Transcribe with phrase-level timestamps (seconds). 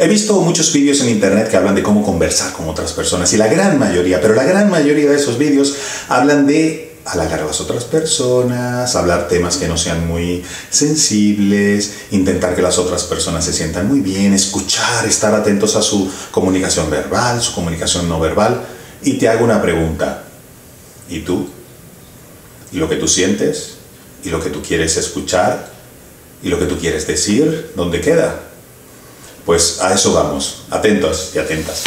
[0.00, 3.36] He visto muchos vídeos en internet que hablan de cómo conversar con otras personas y
[3.36, 5.76] la gran mayoría, pero la gran mayoría de esos vídeos
[6.08, 12.56] hablan de halagar a las otras personas, hablar temas que no sean muy sensibles, intentar
[12.56, 17.42] que las otras personas se sientan muy bien, escuchar, estar atentos a su comunicación verbal,
[17.42, 18.62] su comunicación no verbal.
[19.02, 20.22] Y te hago una pregunta.
[21.10, 21.46] ¿Y tú?
[22.72, 23.74] ¿Y lo que tú sientes?
[24.24, 25.68] ¿Y lo que tú quieres escuchar?
[26.42, 27.72] ¿Y lo que tú quieres decir?
[27.76, 28.49] ¿Dónde queda?
[29.44, 30.64] Pues a eso vamos.
[30.70, 31.84] Atentos y atentas.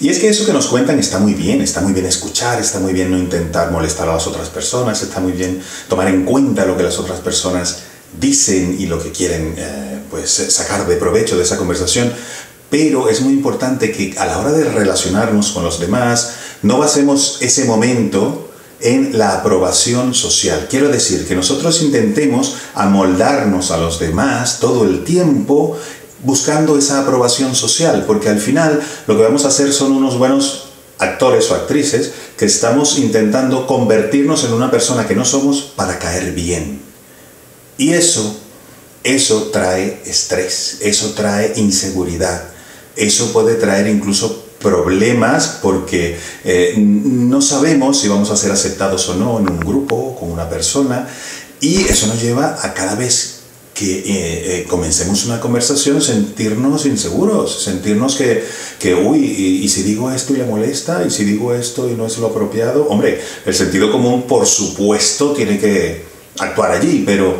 [0.00, 2.78] Y es que eso que nos cuentan está muy bien, está muy bien escuchar, está
[2.78, 6.66] muy bien no intentar molestar a las otras personas, está muy bien tomar en cuenta
[6.66, 7.78] lo que las otras personas
[8.20, 12.12] dicen y lo que quieren eh, pues, sacar de provecho de esa conversación,
[12.68, 17.38] pero es muy importante que a la hora de relacionarnos con los demás no basemos
[17.40, 18.50] ese momento
[18.84, 20.68] en la aprobación social.
[20.70, 25.76] Quiero decir que nosotros intentemos amoldarnos a los demás todo el tiempo
[26.22, 30.66] buscando esa aprobación social, porque al final lo que vamos a hacer son unos buenos
[30.98, 36.32] actores o actrices que estamos intentando convertirnos en una persona que no somos para caer
[36.32, 36.80] bien.
[37.78, 38.36] Y eso,
[39.02, 42.44] eso trae estrés, eso trae inseguridad,
[42.96, 49.14] eso puede traer incluso problemas porque eh, no sabemos si vamos a ser aceptados o
[49.14, 51.06] no en un grupo, con una persona,
[51.60, 53.34] y eso nos lleva a cada vez
[53.74, 58.42] que eh, eh, comencemos una conversación, sentirnos inseguros, sentirnos que,
[58.78, 59.18] que uy,
[59.62, 62.28] y, si digo esto y le molesta, y si digo esto y no es lo
[62.28, 66.04] apropiado, hombre, el sentido común por supuesto tiene que
[66.38, 67.38] actuar allí, pero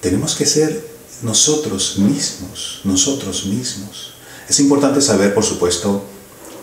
[0.00, 0.84] tenemos que ser
[1.22, 4.12] nosotros mismos, nosotros mismos.
[4.48, 6.04] Es importante saber, por supuesto,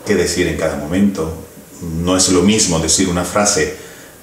[0.06, 1.32] qué decir en cada momento.
[2.02, 3.76] No es lo mismo decir una frase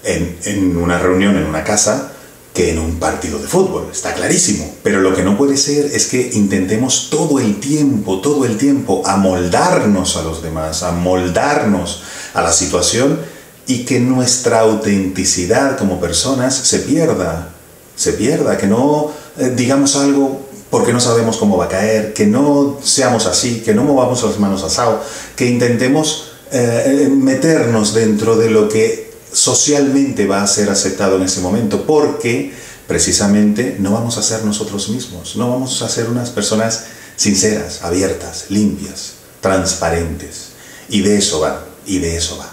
[0.03, 2.13] en, una reunión, en una casa,
[2.53, 4.75] que en un partido de fútbol, está clarísimo.
[4.83, 9.03] Pero lo que no puede ser es que intentemos todo el tiempo, todo el tiempo,
[9.05, 12.03] amoldarnos a los demás, amoldarnos
[12.33, 13.19] a la situación
[13.67, 17.49] y que nuestra autenticidad como personas se pierda,
[17.95, 22.25] se pierda, que no eh, digamos algo porque no sabemos cómo va a caer, que
[22.25, 25.03] no seamos así, que no movamos las manos asado,
[25.35, 31.23] que intentemos eh, eh, meternos dentro de lo que socialmente va a ser aceptado en
[31.23, 32.53] ese momento, porque
[32.87, 36.85] precisamente no vamos a ser nosotros mismos, no vamos a ser unas personas
[37.17, 40.51] sinceras, abiertas, limpias, transparentes.
[40.89, 42.49] Y de eso va, y de eso va.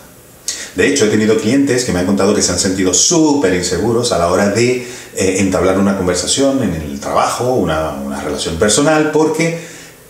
[0.75, 4.13] De hecho, he tenido clientes que me han contado que se han sentido súper inseguros
[4.13, 4.87] a la hora de
[5.19, 9.59] eh, entablar una conversación en el trabajo, una, relación personal, porque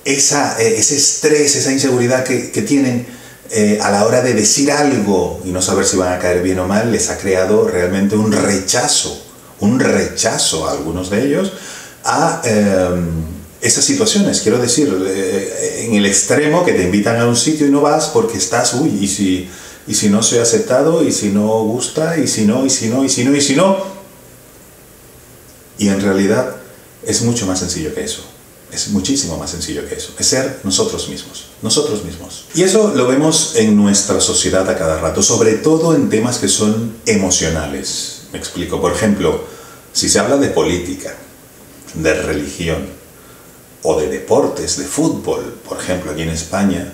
[0.05, 3.07] esa, eh, ese estrés, esa inseguridad que, que tienen,
[3.51, 6.59] eh, a la hora de decir algo y no saber si van a caer bien
[6.59, 9.25] o mal, les ha creado realmente un rechazo,
[9.61, 11.55] un rechazo a algunos de ellos
[12.05, 13.07] a em,
[13.63, 14.43] esas situaciones.
[14.43, 18.09] Quiero decir, eh, en el extremo que te invitan a un sitio y no vas
[18.09, 19.49] porque estás, uy, y si,
[19.87, 23.03] y si no soy aceptado, y si no gusta, y si no, y si no,
[23.03, 23.97] y si no, y si no.
[25.78, 26.56] Y en realidad
[27.06, 28.22] es mucho más sencillo que eso.
[28.72, 30.12] Es muchísimo más sencillo que eso.
[30.19, 31.47] Es ser nosotros mismos.
[31.62, 32.44] Nosotros mismos.
[32.55, 36.49] Y eso lo vemos en nuestra sociedad a cada rato, sobre todo en temas que
[36.49, 38.22] son emocionales.
[38.33, 38.81] Me explico.
[38.81, 39.44] Por ejemplo,
[39.93, 41.15] si se habla de política,
[41.95, 42.87] de religión
[43.83, 46.93] o de deportes, de fútbol, por ejemplo, aquí en España,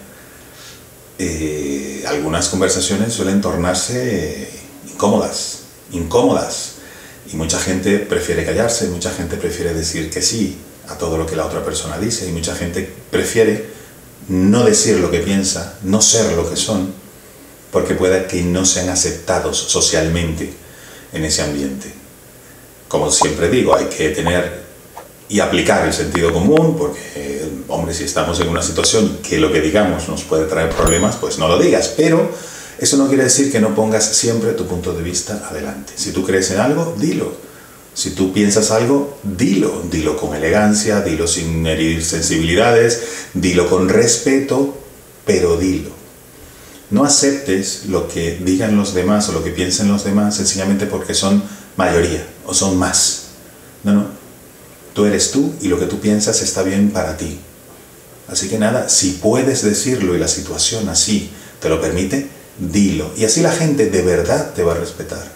[1.18, 4.48] eh, algunas conversaciones suelen tornarse
[4.90, 5.60] incómodas,
[5.92, 6.73] incómodas.
[7.32, 10.58] Y mucha gente prefiere callarse, mucha gente prefiere decir que sí,
[10.88, 13.64] a todo lo que la otra persona dice y mucha gente prefiere
[14.28, 16.92] no decir lo que piensa, no ser lo que son,
[17.70, 20.52] porque pueda que no sean aceptados socialmente
[21.12, 21.92] en ese ambiente.
[22.88, 24.64] Como siempre digo, hay que tener
[25.28, 29.60] y aplicar el sentido común, porque, hombre, si estamos en una situación que lo que
[29.60, 32.30] digamos nos puede traer problemas, pues no lo digas, pero
[32.78, 35.92] eso no quiere decir que no pongas siempre tu punto de vista adelante.
[35.96, 37.44] Si tú crees en algo, dilo
[37.94, 43.02] si tú piensas algo, dilo, dilo con elegancia, dilo sin herir sensibilidades,
[43.34, 44.76] dilo con respeto,
[45.24, 45.90] pero dilo.
[46.90, 51.14] No aceptes lo que digan los demás o lo que piensen los demás sencillamente porque
[51.14, 51.42] son
[51.76, 53.26] mayoría o son más.
[53.84, 54.06] No, no.
[54.92, 57.38] Tú eres tú y lo que tú piensas está bien para ti.
[58.26, 62.28] Así que nada, si puedes decirlo y la situación así te lo permite,
[62.58, 63.10] dilo.
[63.16, 65.32] Y así la gente de verdad te va a respetar.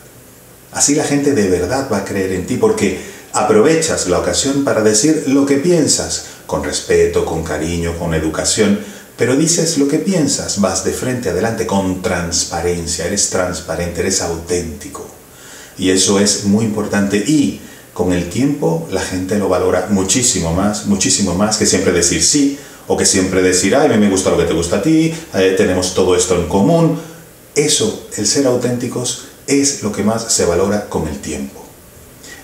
[0.73, 2.99] Así la gente de verdad va a creer en ti porque
[3.33, 8.81] aprovechas la ocasión para decir lo que piensas, con respeto, con cariño, con educación,
[9.17, 15.07] pero dices lo que piensas, vas de frente adelante con transparencia, eres transparente, eres auténtico.
[15.77, 17.17] Y eso es muy importante.
[17.17, 17.61] Y
[17.93, 22.59] con el tiempo la gente lo valora muchísimo más, muchísimo más que siempre decir sí
[22.87, 25.95] o que siempre decir, ay, me gusta lo que te gusta a ti, eh, tenemos
[25.95, 26.99] todo esto en común.
[27.59, 31.61] Eso, el ser auténticos, es lo que más se valora con el tiempo.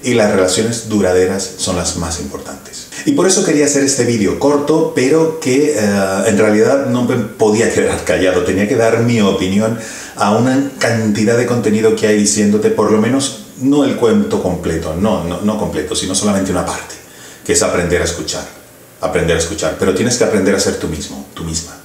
[0.02, 2.88] Y las relaciones duraderas son las más importantes.
[3.06, 7.14] Y por eso quería hacer este vídeo corto, pero que eh, en realidad no me
[7.14, 8.42] podía quedar callado.
[8.42, 9.78] Tenía que dar mi opinión
[10.16, 14.96] a una cantidad de contenido que hay diciéndote, por lo menos, no el cuento completo,
[14.98, 16.96] no, no, no completo, sino solamente una parte,
[17.46, 18.44] que es aprender a escuchar.
[19.00, 19.76] Aprender a escuchar.
[19.78, 21.76] Pero tienes que aprender a ser tú mismo, tú misma.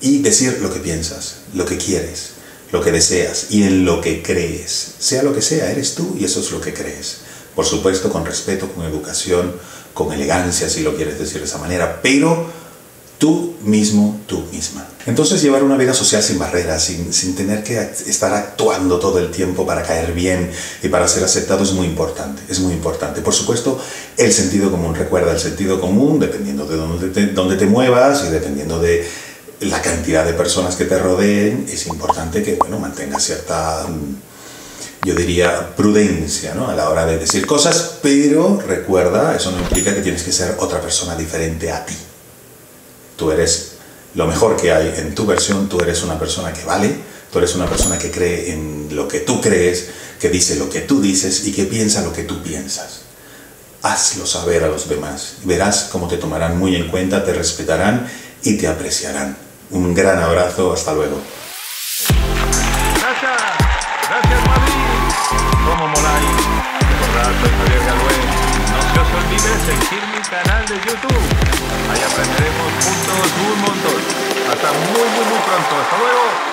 [0.00, 2.37] Y decir lo que piensas, lo que quieres,
[2.72, 4.94] lo que deseas y en lo que crees.
[4.98, 7.18] Sea lo que sea, eres tú y eso es lo que crees.
[7.54, 9.54] Por supuesto, con respeto, con educación,
[9.94, 12.46] con elegancia, si lo quieres decir de esa manera, pero
[13.18, 14.86] tú mismo, tú misma.
[15.06, 19.30] Entonces llevar una vida social sin barreras, sin, sin, tener que estar actuando todo el
[19.30, 20.50] tiempo para caer bien
[20.82, 23.22] y para ser aceptado es muy importante, es muy importante.
[23.22, 23.80] Por supuesto,
[24.16, 28.30] el sentido común, recuerda, el sentido común, dependiendo de dónde te, dónde te muevas y
[28.30, 29.04] dependiendo de
[29.60, 33.86] la cantidad de personas que te rodeen, es importante que, bueno, mantengas cierta
[35.04, 36.68] yo diría, prudencia ¿no?
[36.68, 40.56] a la hora de decir cosas, pero recuerda, eso no implica que tienes que ser
[40.58, 41.94] otra persona diferente a ti.
[43.16, 43.72] Tú eres
[44.14, 46.94] lo mejor que hay en tu versión, tú eres una persona que vale,
[47.32, 49.88] tú eres una persona que cree en lo que tú crees,
[50.20, 53.02] que dice lo que tú dices y que piensa lo que tú piensas.
[53.82, 55.36] Hazlo saber a los demás.
[55.44, 58.10] Verás cómo te tomarán muy en cuenta, te respetarán
[58.42, 59.47] y te apreciarán.
[59.70, 61.20] Un gran abrazo, hasta luego.
[62.08, 63.42] Gracias,
[64.08, 64.88] gracias Madrid.
[65.66, 66.40] ¿Cómo moláis?
[66.88, 68.16] Recordad, soy Javier Galué.
[68.72, 71.24] No se os olvide seguir mi canal de YouTube.
[71.92, 74.00] Ahí aprenderemos juntos un montón.
[74.52, 75.74] Hasta muy, muy, muy pronto.
[75.82, 76.47] Hasta luego.